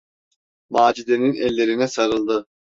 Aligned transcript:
Macide’nin 0.69 1.33
ellerine 1.33 1.87
sarıldı. 1.87 2.47